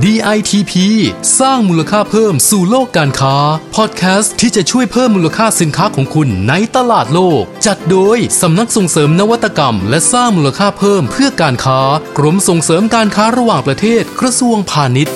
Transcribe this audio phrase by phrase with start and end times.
[0.00, 0.72] DITP
[1.40, 3.36] สร้างมูลค่าเพิ่มสู่โลกการค้า
[3.76, 11.80] พอดแคสต์ที่จะช่วยเพิ่มมูลค่าสินค้าของคุณในตลาดโลก จัดโดยสำนักส่งเสริมนวัตกรรม และสร้างมูลค่าเพิ่มเพื่อการค้า
[12.18, 15.14] กรมส่งเสริมการค้าระหว่างประเทศกระทรวงพาณิชย์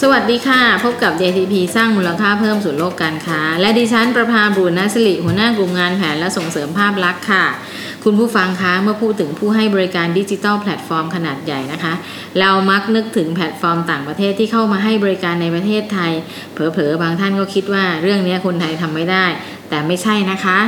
[0.00, 7.44] สวัสดีค่ะ พบกับ JTP สร้างมูลค่าเพิ่มสู่โลกการค้า และดิฉันประภาบุญนัสลิหัวหน้ากลุ่มงานแผนและส่งเสริมภาพลักษณ์ค่ะ
[8.06, 11.94] คุณผู้ฟังคะเมื่อพูดถึงผู้ให้บริการดิจิทัลแพลตฟอร์มขนาดใหญ่นะคะ
[12.40, 16.12] เรามักนึกถึงแพลตฟอร์มต่างประเทศที่เข้ามาให้บริการในประเทศไทย
[16.52, 19.26] เผลอๆ บางท่านก็คิดว่าเรื่องนี้คนไทยทำไม่ได้
[19.68, 20.58] แต่ไม่ใช่นะคะ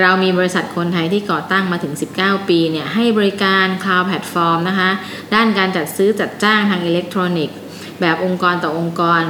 [0.00, 4.90] เรามีบริษัทคนไทยที่ก่อตั้งมาถึง 19 ปีเนี่ยให้บริการ cloud platform นะคะ
[5.34, 7.56] ด้านการจัดซื้อจัดจ้างทางอิเล็กทรอนิกส์
[8.00, 9.22] แบบองค์กรต่อองค์กร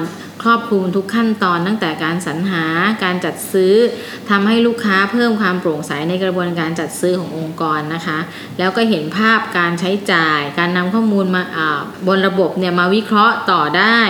[0.48, 2.64] ครอบคลุมทุกขั้นตอนตั้งแต่การสรรหา
[3.04, 3.74] การจัดซื้อ
[4.30, 8.18] ทำให้ลูกค้าเพิ่มความโปร่งใสในกระบวนการจัดซื้อขององค์กรนะคะ
[8.58, 14.00] แล้วก็เห็นภาพการใช้จ่าย การนำข้อมูลมาาบนระบบเนี่ยมาวิเคราะห์ต่อได้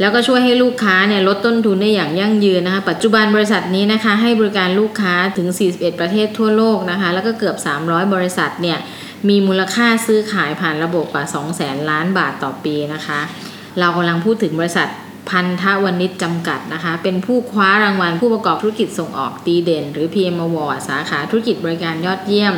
[0.00, 8.78] แล้วก็ช่วยให้ลูกค้าเนี่ยลดต้นทุนได้อย่างยั่งยืนนะคะ ปัจจุบันบริษัทนี้นะคะ ให้บริการลูกค้าถึง 41 ประเทศทั่วโลกนะคะ แล้วก็เกือบ 300 บริษัทเนี่ย
[9.28, 11.24] มีมูลค่าซื้อขายผ่านระบบกว่า
[11.56, 13.20] 200,000 ล้านบาทต่อปีนะคะ
[13.78, 14.88] เรากำลังพูดถึงบริษัท
[15.30, 22.54] พันธวณิชจำกัดนะคะ เป็นผู้คว้ารางวัลผู้ประกอบธุรกิจส่งออกดีเด่น หรือ PM Award สาขาธุรกิจบริการยอดเยี่ยม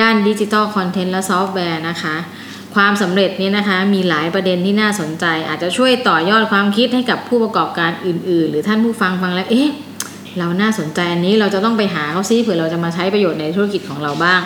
[0.00, 2.16] ด้าน digital content และซอฟต์แวร์นะคะ
[2.74, 9.70] ความสำเร็จนี้นะคะมีหลายประเด็นที่น่าสนใจ อาจจะช่วยต่อยอดความคิดให้กับผู้ประกอบการอื่น ๆ หรือท่านผู้ฟังฟังแล้วเอ๊ะ
[10.38, 14.40] เราน่าสนใจอันนี้เราจะต้องไปหาเขาซิเผื่อเราจะมาใช้ประโยชน์ในธุรกิจของเราบ้าง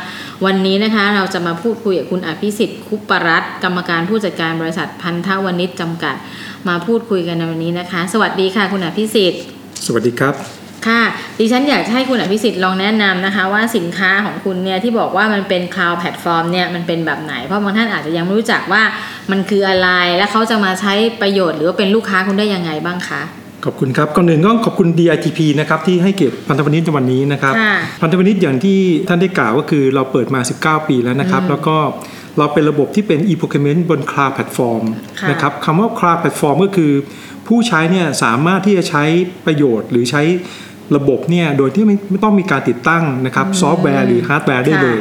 [0.45, 6.17] วันนี้นะคะเราจะมาพูดคุยกับคุณอภิสิทธิ์คุปรัตน์กรรมการผู้จัดการบริษัทพันธวณิชจำกัด
[6.69, 9.41] มาพูดคุยกันในวันนี้นะคะ สวัสดีค่ะคุณอภิสิทธิ์
[9.87, 10.35] สวัสดีครับ
[10.87, 11.03] ค่ะ
[11.39, 18.83] ดิฉันอยากจะให้คุณอภิสิทธิ์ลองแนะนำนะคะ ว่าสินค้าของคุณเนี่ยที่บอกว่ามันเป็น cloud platform เนี่ยมันเป็นแบบไหน เพราะบางท่านอาจจะยังไม่รู้จักว่า
[19.31, 23.23] มันคืออะไร และเขาจะมาใช้ประโยชน์ หรือว่าเป็นลูกค้าคุณได้ยังไงบ้างคะ
[23.65, 30.41] ขอบคุณครับก่อนอื่นก็ขอบคุณ DITP นะครับที่ให้เกียรติพันธวณิชในวันนี้นะครับค่ะพันธวณิชอย่างที่ท่านได้กล่าวก็คือเราเปิดมา
[30.81, 31.77] 19 ปีแล้วนะครับ แล้วก็
[32.39, 34.85] เราเป็นระบบที่เป็น e-procurement บน cloud platform
[35.21, 36.93] ค่ะนะครับคำว่า cloud platform ก็คือ
[37.47, 39.05] ผู้ใช้เนี่ยสามารถที่จะใช้
[39.47, 40.23] ประโยชน์หรือใช้
[40.97, 45.01] ระบบเนี่ยโดยที่ไม่ไม่ต้องมีการติดตั้งนะครับซอฟต์แวร์หรือฮาร์ดแวร์ได้เลย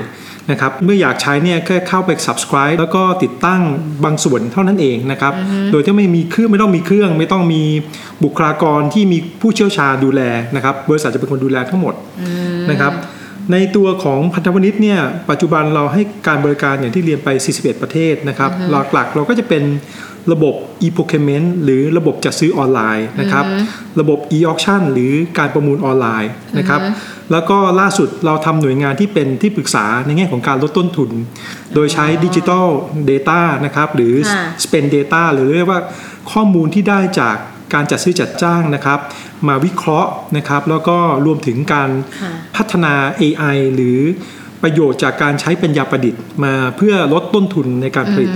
[0.51, 3.61] นะครับเมื่ออยากใช้เนี่ยแค่เข้าไป subscribe แล้วก็ติดตั้ง
[4.03, 5.33] บางส่วนเท่านั้นเองนะครับ
[5.71, 7.63] โดยที่ไม่มีเครื่องไม่ต้องมีเครื่อง ไม่ต้องมี
[8.23, 10.21] บุคลากรที่มีผู้เชี่ยวชาญดูแล
[10.55, 11.93] นะครับบริษัทจะเป็นคนดูแลทั้งหมด
[12.71, 12.93] นะครับ
[13.51, 14.99] ในตัวของพันธวณิชเนี่ย
[15.29, 18.51] ปัจจุบันเราให้การบริการอย่างที่เรียนไป 41 ประเทศนะครับ
[18.93, 19.63] หลักๆเราก็จะเป็น
[20.31, 20.55] ระบบ
[20.85, 23.45] e-procurement หรือระบบจัดซื้อออนไลน์นะครับ
[23.99, 26.81] ระบบ e-auction หรือการประมูลออนไลน์นะครับ
[27.31, 31.11] แล้วก็ล่าสุดเราทำหน่วยงานที่เป็นที่ปรึกษาในแง่ของการลดต้นทุน
[31.73, 32.67] โดยใช้ดิจิ t a ล
[33.09, 35.81] Data นะครับ หรือค่ะ Spend Data หรือเรียกว่า
[36.31, 37.37] ข้อมูลที่ได้จาก
[37.73, 38.99] การจัดซื้อจัดจ้างนะครับ
[39.47, 41.89] มาวิเคราะห์นะครับ แล้วก็รวมถึงการ
[42.21, 43.99] ค่ะพัฒนา AI หรือ
[44.61, 48.31] ประโยชน์จากการใช้ปัญญาประดิษฐ์มาเพื่อลดต้นทุนในการผลิต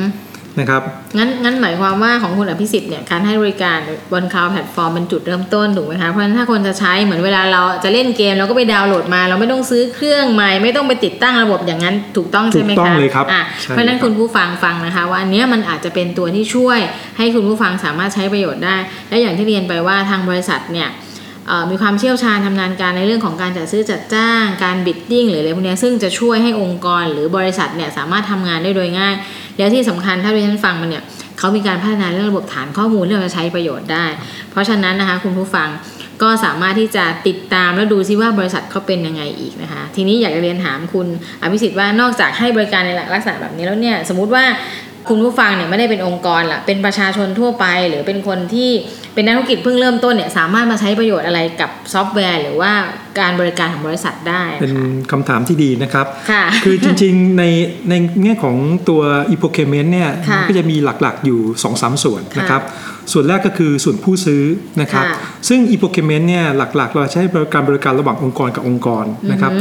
[0.60, 0.82] นะครับ
[1.18, 3.80] งั้นงั้นหมายความว่าของคุณอภิสิทธิ์เนี่ยการให้บริการ
[4.12, 16.80] บน cloud platform เป็นจุดเริ่มต้นถูกไหมคะเพราะฉะนั้นถ้าคนจะใช้เหมือนเวลาเราจะเล่นเกมเราก็ไปดาวน์โหลดมา เราไม่ต้องซื้อเครื่องใหม่ไม่ต้องไปติดตั้งระบบอย่างนั้นถูกต้องใช่ไหมคะถูกต้องเลยครับอะใช่เพราะฉะนั้นครับคุณผู้ฟังฟังนะคะว่าอันเนี้ยมันอาจจะเป็นตัวที่ช่วย
[17.18, 18.76] ให้คุณผู้ฟังสามารถใช้ประโยชน์ได้
[19.10, 20.90] และอย่างที่เรียนไปว่าทางบริษัทเนี่ย
[21.48, 29.14] เอ่อมีความเชี่ยวชาญทำงานการในเรื่องของการจัดซื้อจัดจ้าง การบิดดิ้งหรืออะไรพวกเนี้ยซึ่งจะช่วยให้องค์กรหรือบริษัทเนี่ยสามารถทำงานได้โดยง่าย
[29.58, 31.04] แล้วที่สำคัญถ้าดิฉันฟังมันเนี่ย
[31.40, 34.06] เขามีการพัฒนาเรื่องระบบฐานข้อมูลที่เราจะใช้ประโยชน์ได้
[34.52, 35.70] เพราะฉะนั้นนะคะคุณผู้ฟัง
[36.22, 41.08] ก็สามารถที่จะติดตามแล้วดูซิว่าบริษัทเขาเป็นยังไงอีกนะคะ ทีนี้อยากจะเรียนถามคุณ
[41.42, 44.44] อภิสิทธิ์ว่านอกจากให้บริการในลักษณะแบบนี้แล้วเนี่ยสมมุติว่า
[45.10, 48.72] คุณผู้ฟังเนี่ยไม่ได้เป็นองค์กรละเป็นประชาชนทั่วไป หรือเป็นคนที่
[49.14, 52.72] เป็นนักธุรกิจเพิ่งเริ่มต้นเนี่ยสามารถมาใช้ประโยชน์อะไรกับซอฟต์แวร์ หรือว่า
[53.20, 57.44] การบริการของบริษัทได้ เป็นค่ะคำถามที่ดีนะครับค่ะคือจริงๆใน
[57.90, 57.94] ใน
[58.24, 58.56] แง่ของ
[58.90, 61.40] ตัว e-procurement เนี่ยค่ะมันก็จะมีหลักๆอยู่
[61.74, 62.62] 2-3ส่วนค่ะนะครับ
[63.12, 64.44] ส่วนแรกก็คือส่วนผู้ซื้อ
[64.82, 65.18] นะครับค่ะ
[65.48, 67.22] ซึ่ง e-procurement เนี่ยหลักๆ เราใช้
[67.54, 69.52] การบริการระหว่างองค์กรกับองค์กรนะครับ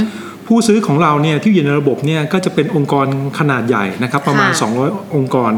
[0.52, 3.06] ผู้ซื้อของเราเนี่ยที่อยู่ในระบบเนี่ยก็จะเป็นองค์กร
[3.38, 5.52] ขนาดใหญ่นะครับประมาณค่ะ200 องค์กร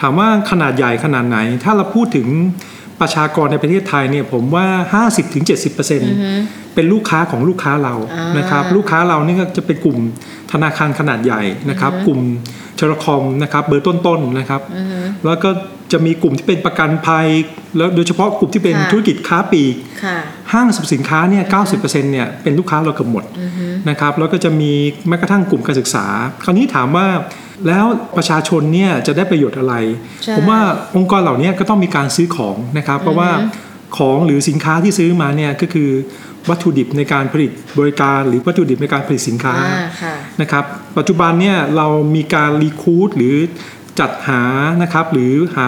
[0.00, 2.26] ถามว่าขนาดใหญ่ขนาดไหน ถ้าเราพูดถึง
[3.00, 4.66] ประชากรในประเทศไทยเนี่ยผมว่า
[5.50, 9.98] 50-70%เป็นลูกค้าของลูกค้าเราอ่านนะครับลูกค้าเรานี่ก็จะเป็นกลุ่ม
[10.52, 12.20] ธนาคารขนาดใหญ่นะครับ กลุ่ม
[12.76, 14.60] เทเลคอมนะครับเบอร์ต้นๆนะครับ
[15.24, 15.50] แล้วก็
[15.92, 17.26] จะมีกลุ่มที่เป็นประกันภัย
[17.76, 19.74] แล้วโดยเฉพาะกลุ่มที่เป็นค่ะธุรกิจค้าปลีก
[20.04, 20.18] ค่ะ
[20.54, 23.24] ห้างสรรพสินค้าเนี่ย90%เนี่ยเป็นลูกค้าเราเกือบหมด
[23.90, 24.72] นะครับแล้วก็จะมี
[25.08, 26.06] แม้กระทั่งกลุ่มการศึกษา
[26.44, 27.06] คราวนี้ถามว่า
[27.66, 27.84] แล้ว
[28.16, 29.74] ประชาชนเนี่ยจะได้ประโยชน์อะไร
[30.24, 30.60] ใช่ผมว่า
[30.96, 33.30] องค์กรเหล่านี้ก็ต้องมีการซื้อของนะครับ เพราะว่า
[33.98, 35.90] ของหรือสินค้าที่ซื้อมาเนี่ยก็คือ
[36.48, 40.64] วัตถุดิบในการผลิตบริการหรือวัตถุดิบในการผลิตสินค้าอ่าค่ะนะครับ
[40.96, 43.34] ปัจจุบันเนี่ยเรามีการรีคูดหรือ
[44.00, 44.42] จัดหา
[44.82, 45.66] นะครับหรือหา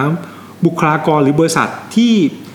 [0.65, 2.46] บุคลากรหรือบริษัทที่อ่า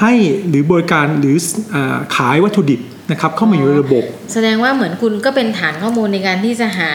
[0.00, 0.12] ให้
[0.48, 1.36] หรือบริการหรือ
[1.74, 2.80] อาขายวัตถุดิบ
[3.10, 6.92] นะครับเข้ามาอยู่ในระบบ แสดงว่าเหมือนคุณก็เป็นฐานข้อมูลในการที่จะหา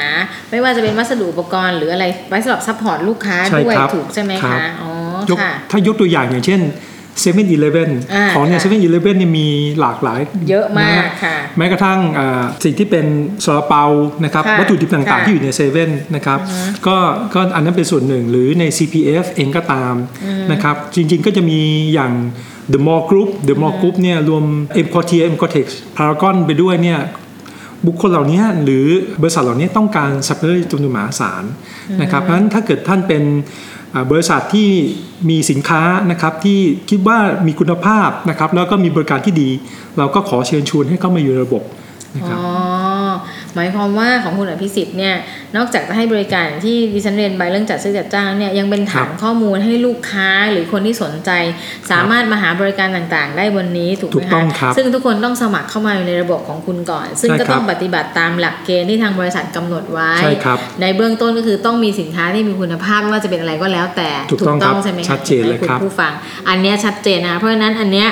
[0.51, 4.92] ไม่ว่าจะเป็นวัสดุอุปกรณ์หรืออะไรไว้สำหรับ support ลูกค้าใช่ด้วยครับถูกใช่ไหมครัคะบอ๋อ
[5.30, 6.62] ยกค่ะถ้ายกตัวอย่างอย่างเช่น
[7.19, 9.48] 7 e เ e ่ e ออ่าของเนี่ยค่ะเซเว่นอีเลฟเว่นเนี่ยมี
[9.80, 13.06] หลากหลายเยอะมากนค่ะแม้กระทั่งอ่าสิ่งที่เป็น
[13.45, 13.83] ซาลาเปา
[14.24, 16.39] นะครับค่ะวัตถุดิบต่างค่ะๆที่อยู่ในเซเว่นนะครับ
[16.88, 16.95] ก็
[17.33, 19.94] ก็อันนั้นเป็นส่วนหนึ่งหรือใน CPF เองก็ตาม
[20.51, 21.60] นะครับจริงๆก็จะมี
[21.94, 22.12] อย่าง
[22.74, 24.44] The Mall Group The Mall Group เนี่ยรวม
[24.86, 25.66] m c o t i e r m c o t e x
[25.98, 27.00] Paragon ไปด้วยเนี่ย
[27.86, 28.86] บุคคลเหล่านี้หรือ
[29.21, 31.44] บริษัทเหล่านี้ต้องการ supply จำนวนมหาศาล
[32.01, 33.24] นะครับเพราะฉะนั้นถ้าเกิดท่านเป็น
[34.12, 34.69] บริษัทที่
[35.30, 35.81] มีสินค้า
[36.12, 37.18] นะครับที่คิดว่า
[37.48, 39.50] มีคุณภาพนะครับแล้วก็มีบริการที่ดี
[39.98, 41.63] เราก็ขอเชิญชวนให้เข้ามาอยู่ในระบบ
[42.18, 42.39] นะครับ
[43.56, 45.16] หมายความว่าของคุณอภิสิทธิ์เนี่ย
[45.56, 51.31] นอกจากจะให้บริการที่ดิฉันเรียนไปเรื่องจัดซื้อจัดจ้างเนี่ยยังเป็นฐานครับข้อมูลให้ลูกค้าหรือคนที่สนใจ
[51.92, 66.13] สามารถมาหาบริการต่างๆ ได้บนนี้ถูกไหถูมกต้องคะครับซึ่งทุกคนต้องสมัครเข้ามาอยู่ในระบบของคุณก่อน ซึ่งใช่ก็ต้องครับปฏิบัติตามหลักเกณฑ์ที่ทางบริษัทกำหนดไว้ใช่ครับในเบื้องต้นก็คือต้องมีสินค้าที่มีคุณภาพไม่ว่าจะเป็นอะไรก็แล้วแต่ถูกต้องครับใช่ไหมคะชัดเจนเลยครับณผู้ฟัง
[66.50, 68.07] อันเนี้ยชัดเจนนะคะเพราะฉะนั้นอันเนี้ย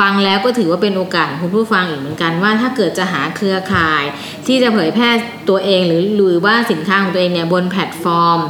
[0.00, 4.04] ฟังแล้วก็ถือว่าเป็นโอกาสคุณผู้ฟังอีกเหมือนกันว่าถ้าเกิดจะหาเครือข่าย
[4.46, 5.10] ที่จะเผยแพร่
[5.48, 8.40] ตัวเองหรือหรือว่าสินค้าของตัวเองเนี่ยบนแพลตฟอร์ม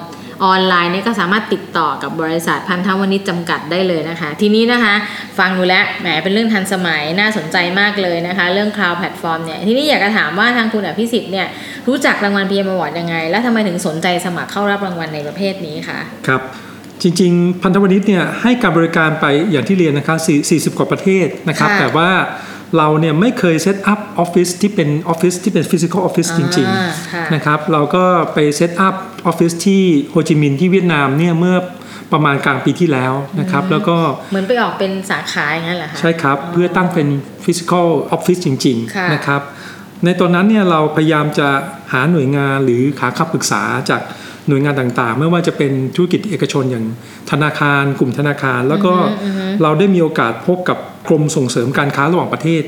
[0.44, 4.94] ออนไลน์เนี่ยก็สามารถติดต่อกับบริษัทพันธวณิชจำกัดได้เลยนะคะ ทีนี้นะคะ
[5.38, 11.46] ฟังดูแล้วแหมเป็นเรื่องทันสมัยน่าสนใจมากเลยนะคะ เรื่อง Cloud Platform เนี่ยทีนี้อยากจะถามว่าทางคุณอภิสิทธิ์เนี่ย
[11.88, 16.43] รู้จักรางวัล PM Award ยังไง แล้วทำไมถึงสนใจสมัครเข้ารับรางวัลในประเภทนี้คะครับ
[17.02, 22.11] จริง ๆ พันธวณิชเนี่ยให้การบริการไปอย่างที่เรียนนะครับ4 40กว่าประเทศนะครับค่ะแต่ว่า
[22.76, 28.05] เราเนี่ยไม่เคย set up ออฟฟิศที่เป็นออฟฟิศที่เป็น physical office จริงอ่าค่ะๆนะครับเราก็
[28.35, 28.94] ไป set up
[29.26, 31.56] ออฟฟิศที่โฮจิมินห์ที่เวียดนามเนี่ยเมื่อ
[32.12, 33.96] ประมาณกลางปีที่แล้วนะครับ แล้วก็
[34.31, 37.08] เหมือนไปออกเป็นสาขาอย่างนั้นเหรอคะใช่ครับ เพื่อตั้งเป็น
[37.44, 37.87] physical
[38.17, 39.43] office จริงค่ะๆนะครับ
[40.05, 41.49] ในตอนนั้นเนี่ยเราพยายามจะ
[41.93, 44.03] หาหน่วยงานหรือหาคำปรึกษาจาก
[44.50, 46.85] หน่วยงานต่างๆ ไม่ว่าจะเป็นธุรกิจเอกชนอย่าง
[47.31, 48.93] ธนาคาร กลุ่มธนาคาร แล้วก็
[49.62, 52.62] เราได้มีโอกาสพบกับกรมส่งเสริมการค้าระหว่างประเทศ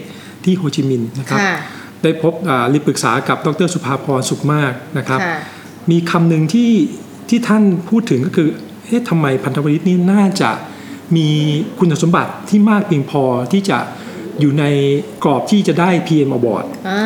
[0.44, 1.56] ที่โฮจิมินห์นะครับค่ะ
[2.02, 5.38] ได้พบอ่ารีปรึกษากับดรสุภาพรสุขมากนะครับค่ะ
[5.90, 6.70] มีคำหนึ่งที่
[7.29, 8.49] ที่ท่านพูดถึงก็คือ
[8.87, 10.50] เอ๊ะทำไมพันธวณิชนี่น่าจะ
[11.17, 11.28] มี
[11.78, 13.78] คุณสมบัติที่มากเพียงพอที่จะ
[14.40, 14.64] อยู่ใน
[15.25, 17.00] กรอบที่จะได้ PM Award อ่า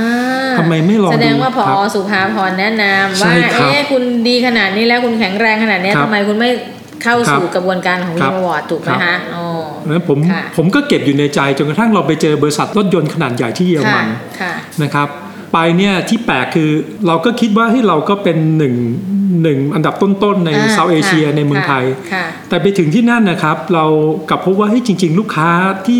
[0.58, 6.50] ทำไมไม่ลองแสดงว่าพดูอครับสุภาพรแนะนำใช่ว่าครับเอ๊ะคุณดีขนาดนี้แล้วคุณแข็งแรงขนาดเนี้ยครับทำไมคุณไม่
[7.02, 9.44] เข้าสู่ครับกระบวนการของครัวีบมวอร์ดถูกไหมครัคะบอ๋อ
[9.88, 14.08] นั้นผมค่ะผมก็เก็บอยู่ในใจจนกระทั่งเราไปเจอบริษัทรถยนต์ขนาดใหญ่ที่เยอรค่ะมัน
[14.40, 14.52] ค่ะ
[14.82, 15.08] นะครับ
[15.52, 16.70] ไปเนี่ยที่แปลกคือ
[17.06, 18.75] เราก็คิดว่าให้ยเราก็เป็นหนึ่ง
[19.42, 23.84] หนึ่งอันดับต้นๆในอ่าเซาท์เอเชียค่ะในเมืองไทยค่ะแต่ไปถึงที่นั่นนะครับ เรา
[24.28, 25.48] กลับพบว่าเฮ้ยจริง ๆ ลูกค้า
[25.86, 25.98] ที่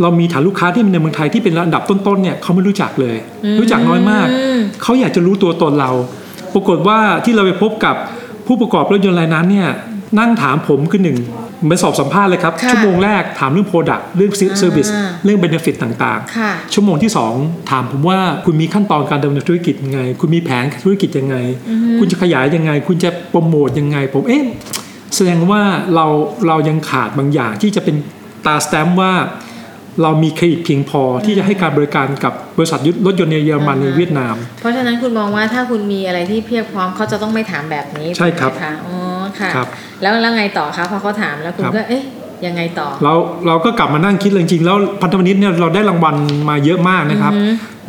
[0.00, 3.16] เรามีฐานลูกค้าที่ในเมืองไทยที่เป็นระดับต้นๆเนี่ยเขาไม่รู้จักเลย
[3.60, 5.90] รู้จักน้อยมากอืมเขาอยากจะรู้ตัวตนเรา
[6.54, 7.96] ปรากฏว่าที่เราไปพบกับ
[8.46, 9.68] ผู้ประกอบรถยนต์รายนั้นเนี่ย
[10.18, 11.18] นั่งถามผมคือหนึ่ง
[11.62, 17.10] เหมือนสอบสัมภาษณ์เลยครับค่ะชั่วโมงแรกถามเรื่อง Product เรื่อง Service อ่าเรื่อง Benefit ต่างๆค่ะชั่วโมงที่
[17.40, 21.36] 2 ถามผมว่าคุณมีขั้นตอนการดำเนินธุรกิจยังไง คุณมีแผนธุรกิจยังไง
[21.98, 24.42] คุณจะขยายยังไง คุณจะโปรโมทยังไง ผมเอ๊ะ
[25.14, 25.62] แสดงว่า
[25.94, 26.06] เรา
[26.46, 27.96] เรายังขาดบางอย่างที่จะเป็น
[28.46, 29.12] ตราสแตมป์ว่า
[30.02, 38.96] เรามีเครดิตเพียงพอที่จะให้การบริการกับบริษัทรถยนต์ในเยอรมันในเวียดนาม เพราะฉะนั้นคุณมองว่าถ้าคุณมีอะไรที่เพียบพร้อมเขาจะต้องไม่ถามแบบนี้ใช่ครับถูกไหมคะอ๋อ
[39.40, 39.68] ค่ะครับ
[40.02, 42.02] แล้วแล้วไงต่อคะพอเขาถามแล้วคุณครับก็เอ๊ะ
[42.46, 43.12] ยังไงต่อ เรา
[43.46, 46.16] เราก็กลับมานั่งคิดเลยจริงๆแล้วพันธวณิชเนี่ยเราได้รางวัล
[46.48, 47.32] มาเยอะมากนะครับ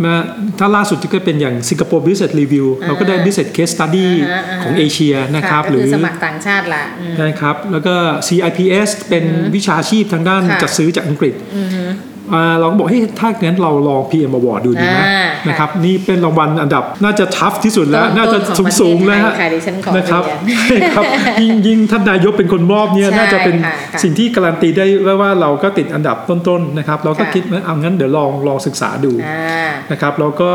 [0.04, 0.14] มา
[0.60, 7.96] ถ้าล่าสุดก็เป็นอย่างสิงคโปร์ Business Review เราก็ได้ Business Case Study อ่าฮะอ่าฮะของเอเชียนะครับก็คือหรือสมัครต่างชาติละอืมใช่ครับ แล้วก็
[8.28, 9.26] CIPS เป็น
[9.56, 12.19] วิชาชีพทางด้านค่ะจัดซื้อจากอังกฤษอือฮึอ่า
[12.60, 21.06] เราก็บอกเฮ้ยถ้างั้นเราลอง PM Award ดูดีไหมอ่าค่ะนะครับนี่เป็นรางวัลอันดับน่าจะทัฟที่สุดแล้วต้นๆน่าจะของสูงประเทศสูงๆแล้วฮะไทยค่ะดิฉันขอนะครับเรียนใช่ครับ
[21.42, 30.52] ยิ่งยิ่งท่านนายกเป็นคนมอบเนี่ยใช่น่าจะเป็นค่ะค่ะสิ่งที่การันตีได้ว่าว่าเราก็ติดอันดับต้นๆนะครับเราก็ค่ะคิดว่าเอางั้นเดี๋ยวลองลองศึกษาดูอ่านะครับเราก็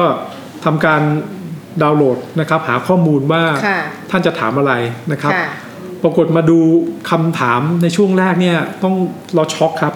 [0.65, 1.03] ทำการ
[1.83, 3.79] ดาวน์โหลดนะครับหาข้อมูลว่าค่ะ
[4.11, 4.73] ท่านจะถามอะไร
[5.13, 5.49] นะครับค่ะ
[6.05, 6.59] ปรากฏมาดู
[7.11, 8.95] คำถามในช่วงแรกเนี่ยต้อง
[9.35, 9.95] เราช็อกครับ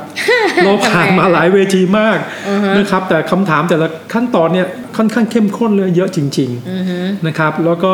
[0.64, 2.18] เราผ่านมาหลายเวทีมาก
[2.78, 7.92] นะครับ แต่คำถามแต่ละขั้นตอนเนี่ยค่อนข้างเข้มข้นเลยเยอะจริงอือฮึๆนะครับ แล้วก็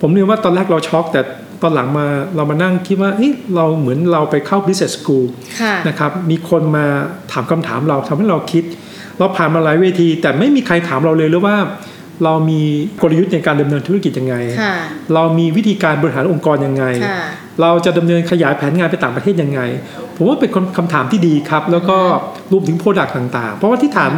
[0.00, 1.20] ผมเรียนว่าตอนแรกเราช็อก แต่
[1.62, 2.06] ตอนหลังมา
[2.36, 5.26] เรามานั่งคิดว่าเฮ้ยเราเหมือนเราไปเข้า business school
[5.60, 6.86] ค่ะนะครับมีคนมา
[7.32, 8.64] ถามคำถามเราทำให้เราคิด
[9.18, 11.56] เราผ่านมาหลายเวที แต่ไม่มีใครถามเราเลยเลยว่า
[12.24, 12.60] เรามี
[13.02, 14.74] กลยุทธ์ในการดำเนินธุรกิจยังไงค่ะ
[15.14, 17.20] เรามีวิธีการบริหารองค์กรยังไงค่ะ
[17.62, 19.60] เราจะดำเนินขยายแผนงานไปต่างประเทศยังไง
[20.16, 21.98] ผมว่าเป็นคำถามที่ดีครับ แล้วก็
[22.52, 24.12] รวมถึง Product ต่างๆ เพราะว่าที่ถาม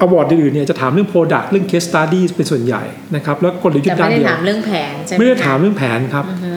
[0.00, 2.82] อวอร์ดอื่นๆเนี่ยจะถามเรื่อง Product เรื่อง Case Study เป็นส่วนใหญ่
[3.14, 6.52] นะครับแล้วกลยุทแต่ธ์ด้าไม่นได้เดียวถามเรื่องแผนใช่ไหมไม่ได้ถามเรื่องแผนครับอือฮึ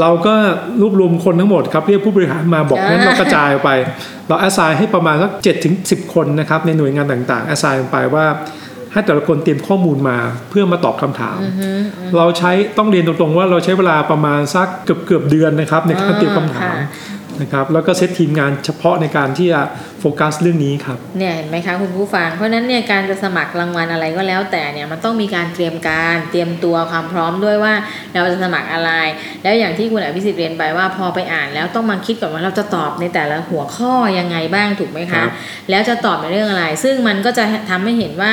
[0.00, 0.34] เราก็
[0.80, 3.70] รวบรวมคนทั้งหมดครับเรียกผู้บริหารมาบอกอ่างั้งั้นเรากระจายออกไป
[4.28, 8.24] เราแอสไซน์ให้ประมาณสักเจ็ดถึงสิคนนะครับในหน่วยงานต่างๆแอสไซน์ไปว่า
[8.94, 10.18] ให้แต่ละคนเตรียมข้อมูลมา
[10.50, 11.68] เพื่อมาตอบคำถามอือฮึ
[12.16, 19.62] เราใช้ต้องเรียนตรงๆ ว่าเราใช้เวลาประมาณสักเกือบเกือบๆเดือนนะครับในการเตรียมคำถามค่ะนะครับแล้วก็เซตทีมงานเฉพาะในการที่จะ
[20.00, 27.74] โฟกัสเรื่องนี้ครับเนี่ยเห็นไหมคะคุณผู้ฟังเพราะฉะนั้นเนี่ยการจะสมัครรางวัลอะไรก็แล้ว แต่เนี่ยมันต้องมีการเตรียมการเตรียมตัวความพร้อมด้วยว่า
[28.12, 28.90] เราจะสมัครอะไร
[29.42, 35.28] แล้วอย่างที่คุณอภิสิทธิ์เรียนไปว่าพอไปอ่านแล้วต้องมาคิดก่อนว่าเราจะตอบในแต่ละหัวข้อยังไงบ้างถูกไหมครัคะบ
[35.70, 38.32] แล้วจะตอบในเรื่องอะไร ซึ่งมันก็จะทำให้เห็นว่า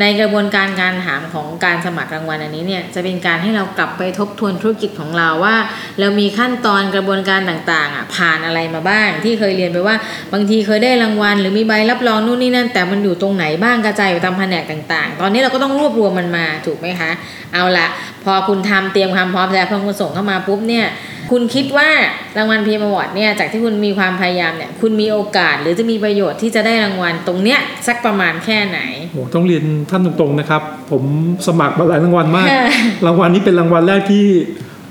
[0.00, 5.56] ในกระบวนการการถามของการสมัครรางวัลอันนี้เนี่ยจะเป็นการให้เรากลับไปทบทวนธุรกิจของเราว่า
[6.00, 9.96] เรามีขั้นตอนกระบวนการต่างๆอะผ่านอะไรมาบ้าง ที่เคยเรียนไปว่า
[10.32, 17.10] บางทีเคยได้รางวัล หรือมีใบรับรองนู่นนี่นั่น แต่มันอยู่ตรงไหนบ้างกระจายอยู่ตามแผนกต่างๆ ตอนนี้เราก็ต้องรวบรวมมันมาถูกไหมคะ
[17.52, 17.86] เอาละ
[18.24, 20.86] พอคุณทำเตรียมความพร้อมแล้วพอคุณส่งเข้ามาปุ๊บเนี่ย
[21.30, 21.88] คุณคิดว่า
[22.36, 28.78] รางวัล PM Award เนี่ยจากที่คุณมีความพยายามเนี่ยคุณมีโอกาสหรือจะมีประโยชน์ที่จะได้รางวัลตรงเนี้ยสักประมาณแค่ไหน
[29.12, 31.02] โอ้ต้องเรียนท่านตรงๆนะครับ ผม
[31.46, 32.66] สมัครมาหลายรางวัลมากค่ะ
[33.06, 34.24] รางวัลนี้เป็นรางวัลแรกที่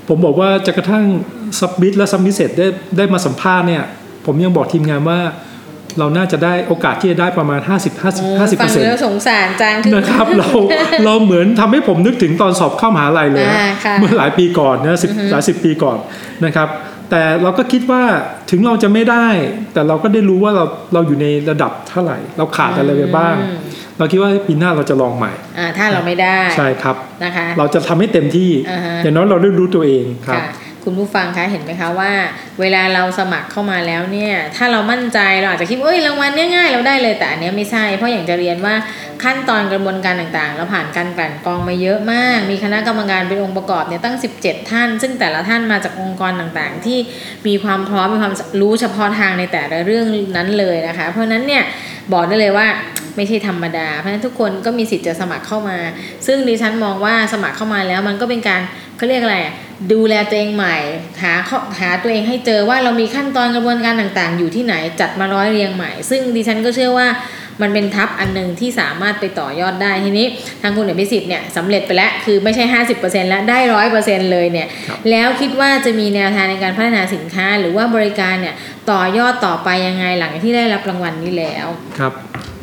[0.08, 1.04] ผมบอกว่าจะกระทั่ง
[1.60, 2.66] submit และ submit เสร็จได้
[2.96, 3.84] ได้มาสัมภาษณ์เนี่ย
[4.26, 5.18] ผมยังบอกทีมงานว่า
[5.98, 10.48] เราน่าจะได้โอกาสที่จะได้ประมาณ 50 50 50เปฟัองร์เซ็นต์แล้วสงสารจังคือนะครับ เรา
[11.04, 15.98] เราเหมือนทำให้ผมนึกถึงตอนสอบเข้ามหาลัยเลยอ่าค่ะเมื่อหลายปีก่อนนะสิบหลายสิบปีก่อน
[16.44, 16.68] นะครับ
[17.10, 18.02] แต่เราก็คิดว่า
[18.50, 19.26] ถึงเราจะไม่ได้
[19.72, 20.64] แต่เราก็ได้รู้ว่าเรา
[20.94, 23.58] เราอยู่ในระดับเท่าไหร่ เราขาดอะไรไปบ้างอืม
[23.98, 30.42] เราคิดว่าปีหน้าเราจะลองใหม่อ่าถ้าเราไม่ได้ใช่ครับนะคะ เราจะทำให้เต็มที่อ่าฮะอย่างน้อยเราได้รู้ตัวเองครับ
[30.90, 32.12] คุณผู้ฟังคะเห็นไหมคะว่า
[32.60, 38.74] เวลาเราสมัครเข้ามาแล้วเนี่ย ถ้าเรามั่นใจเราอาจจะคิดว่าเอ้ยรางวัลเนี่ยง่ายเราได้เลยแต่อันเนี้ยไม่ใช่ เพราะอย่างจะเรียนว่า
[39.22, 46.98] ขั้นตอนกระบวนการต่างๆ เราผ่านการกลั่นกรองมาเยอะมาก มีคณะกรรมการเป็นองค์ประกอบเนี่ยตั้ง 17 ท่าน ซึ่งแต่ละท่านมาจากองค์กรต่างๆ ที่
[47.46, 51.62] มีความพร้อมมีความรู้เฉพาะทางในแต่ละเรื่องนั้นเลยนะคะ เพราะนั้นเนี่ย
[52.12, 52.66] บอกได้เลยว่า
[53.18, 55.78] ไม่ใช่ธรรมดา เพราะฉะนั้นทุกคนก็มีสิทธิ์จะสมัครเข้ามา
[56.26, 58.60] ซึ่งดิฉันมองว่าสมัครเข้ามาแล้วมันก็เป็นการ
[58.96, 59.54] เขาเรียกอะไรอะ
[59.92, 60.76] ดูแลตัวเองใหม่
[61.22, 67.08] หาข้อหาตัวเองให้เจอว่าเรามีขั้นตอนกระบวนการต่างๆ อยู่ที่ไหนจัดมาร้อยเรียงใหม่ ซึ่งดิฉันก็เชื่อว่า
[67.62, 70.26] มันเป็นทับอันหนึ่งที่สามารถไปต่อยอดได้ทีนี้
[70.62, 72.64] ทางคุณเอภิสิทธิ์เนี่ยสำเร็จไปแล้วคือไม่ใช่
[72.96, 78.54] 50%แล้วได้ร้อยเปอร์เซ็นต์เลยเนี่ยครับแล้วคิดว่าจะมีแนวทางในการพัฒนาสินค้า หรือว่าบริการเนี่ย
[78.90, 81.66] ต่อยอดต่อไปยังไงหลังจากที่ได้รับรางวัลนี้แล้ว
[81.98, 82.12] ครับ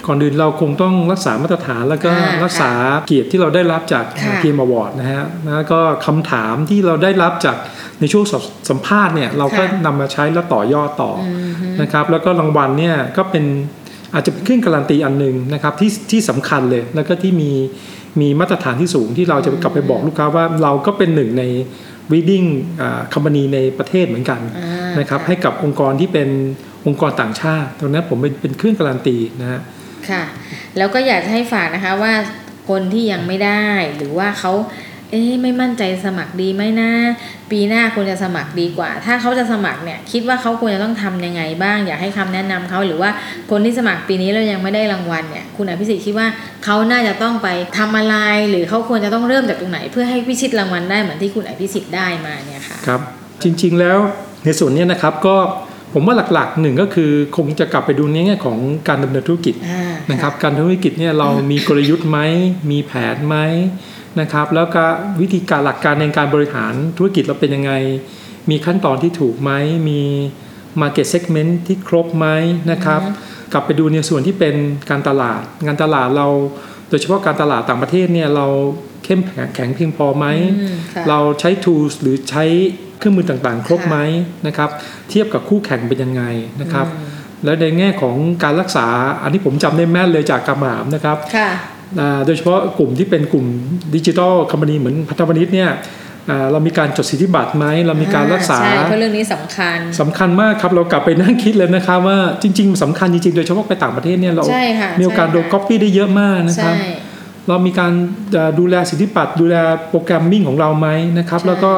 [0.07, 2.71] ก่อนอื่นเราคงต้องรักษามาตรฐานแล้วก็อ่ารักษา
[3.07, 7.55] เกียรติที่เราได้รับจากค่ะทีมอวอร์ดนะฮะแล้วก็คำถามที่เราได้รับจาก
[7.99, 13.45] ในช่วงสอบสัมภาษณ์เนี่ยเราก็ค่ะนำมาใช้แล้วต่อยอดต่อออืมฮึนะครับแล้วก็รางวัลเนี่ยก็เป็น
[14.13, 17.51] อาจจะเป็นเครื่องการันตีอันหนึ่งนะครับที่ที่สำคัญเลยแล้วก็ที่มี
[18.21, 21.43] มีมาตรฐานที่สูงที่เราจะกลับไปบอกลูกค้าว่าเราก็เป็นหนึ่งใน
[22.11, 22.47] reading
[23.13, 26.29] คัมพานีในประเทศเหมือนกันอ่านะครับค่ะให้กับองค์กรที่เป็น
[26.87, 29.61] องค์กรต่างชาติตรงนั้นผมเป็นเป็นเครื่องการันตีนะฮะ
[30.11, 30.23] ค่ะ
[30.77, 32.13] แล้วก็อยากให้ฝากนะคะว่า
[32.69, 34.53] คนที่ยังไม่ได้หรือว่าเขา
[35.11, 36.91] เอ๊ไม่มั่นใจสมัครดีไหมนะ
[37.51, 43.09] ปีหน้าควรจะสมัครดีกว่า ถ้าเขาจะสมัครเนี่ย คิดว่าเขาควรจะต้องทำยังไงบ้าง อยากให้คำแนะนำเขาหรือว่า
[43.51, 46.27] คนที่สมัครปีนี้แล้วยังไม่ได้รางวัลเนี่ยคุณอภิสิทธิ์คิดว่า
[46.65, 47.47] เขาน่าจะต้องไป
[47.77, 48.15] ทำอะไร
[48.49, 53.01] หรือเขาควรจะต้องเริ่มจากตรงไหน เพื่อให้พิชิตรางวัลได้เหมือนที่คุณอภิสิทธิ์ได้มาเนี่ยค่ะครับ
[53.43, 53.97] จริง ๆ แล้ว
[54.45, 55.37] ในส่วนนี้นะครับก็
[55.97, 62.19] ผมว่าหลักๆหนึ่งก็คือคงจะกลับไปดูในแง่ของการดำเนินธุรกิจอ่านะครับ การทำธุรกิจเนี่ยเรามีกลยุทธ์ไหม
[62.71, 63.37] มีแผนไหม
[64.19, 64.83] นะครับ แล้วก็
[65.21, 67.71] วิธีการหลักการในการบริหารธุรกิจเราเป็นยังไง
[68.49, 69.51] มีขั้นตอนที่ถูกไหม
[69.89, 70.01] มี
[70.81, 72.27] Market Segment ที่ครบไหม
[72.71, 73.01] นะครับ
[73.53, 74.55] กลับไปดูในส่วนที่เป็น
[74.89, 76.27] การตลาด งานตลาดเรา
[76.89, 78.47] โดยเฉพาะการตลาดต่างประเทศเนี่ยเรา
[79.05, 80.25] เข้มแข็งแข็งเพียงพอไหม
[80.59, 82.45] อืมค่ะเราใช้ tools หรือใช้
[82.97, 83.97] เครื่องมือต่างๆ ครบค่ะไหม
[84.47, 84.69] นะครับ
[85.09, 86.23] เทียบกับคู่แข่งเป็นยังไง
[86.61, 87.13] นะครับอืม
[87.45, 88.87] แล้วในแง่ของการรักษา
[89.23, 91.49] อันนี้ผมจำได้แม่นเลยจากกำมามนะครับค่ะ
[91.99, 93.45] อ่าโดยเฉพาะกลุ่มที่เป็นกลุ่ม
[93.95, 95.69] ดิจิทัลคอมพานีเหมือนพัฒนานิชเนี่ย
[96.29, 106.75] อ่าเรามีการจดสิทธิบัตรไหมเรามีการรักษาใช่เพราะเรื่องนี้สำคัญสำคัญมากครับเรากลับไปนั่งคิดเลยนะครับว่าจริง ๆสำคัญจริงๆโดยเฉพาะไปต่างประเทศเนี่ยเราใช่ค่ะมีโอกาสใช่โดนค่ะก๊อปปี้ได้เยอะมากนะคใช่รับ
[107.47, 107.91] เรามีการ
[108.33, 109.55] เอ่อดูแลสิทธิปัตย์ดูแล
[109.89, 110.87] โปรแกรมมิ่งของเราไหม
[111.19, 111.71] นะครับใช่แล้วก็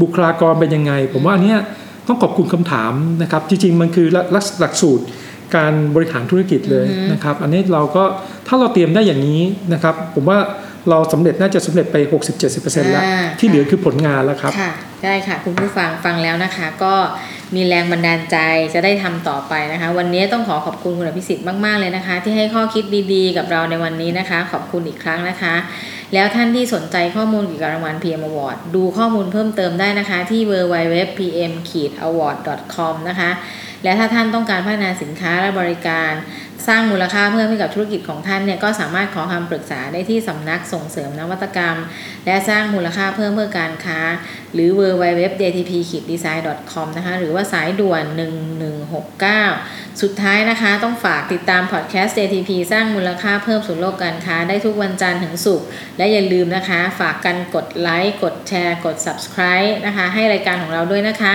[0.00, 1.60] บุคลากรเป็นยังไง ผมว่าอันเนี้ย
[2.08, 4.26] ต้องขอบคุณคำถามนะครับ จริง ๆ มันคือหลัก
[4.60, 5.04] หลักสูตร
[5.56, 8.04] การบริหารธุรกิจเลยนะครับ อันนี้เราก็
[8.46, 10.38] ถ้าเราเตรียมได้อย่างนี้นะครับ ผมว่า
[10.90, 11.96] เราสำเร็จน่าจะสำเร็จไป
[12.44, 14.72] 60-70%แล้วอ่าที่เหลือคือผลงานแล้วครับค่ะ
[15.04, 16.94] ได้ค่ะ คุณผู้ฟังฟังแล้วนะคะ ก็
[17.54, 18.36] มีแรงบันดาลใจ
[18.74, 25.54] จะได้ทำต่อไปนะคะ วันนี้ต้องขอขอบคุณคุณอภิสิทธิ์มาก ๆ เลยนะคะ ที่ให้ข้อคิดดีๆ กับเราในวันนี้นะคะ ขอบคุณอีกครั้งนะคะ
[26.14, 33.30] แล้วท่านที่สนใจข้อมูลเกี่ยวกับรางวัล PM Award ดูข้อมูลเพิ่มเติมได้นะคะ ที่ www.pm-award.com นะคะ
[33.84, 36.12] และถ้าท่านต้องการพัฒนาสินค้าและบริการ
[36.68, 41.76] สร้างมูลค่าเพิ่มให้กับธุรกิจของท่านเนี่ยก็สามารถขอคำปรึกษาได้ที่สำนักส่งเสริมนวัตกรรม
[42.26, 44.00] และสร้างมูลค่าเพิ่มเพื่อการค้า
[44.54, 48.04] หรือ www.dtp-design.com นะคะหรือว่าสายด่วน
[48.82, 55.66] 1169 สุดท้ายนะคะต้องฝากติดตามพอดแคสต์ DTP สร้างมูลค่าเพิ่มสู่โลกการค้าได้ทุกวันจันทร์ถึงศุกร์
[55.98, 61.34] และอย่าลืมนะคะ ฝากกันกดไลค์กดแชร์ กด subscribe นะคะ ให้รายการของเราด้วยนะคะ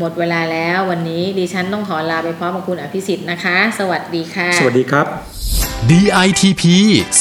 [0.00, 5.06] หมดเวลาแล้ววันนี้ดิฉันต้องขอลาไปพร้อมกับคุณอภิสิทธิ์นะคะ สวัสดีค่ะ สวัสดีครับ
[5.90, 6.62] DITP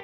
[0.00, 0.03] 1169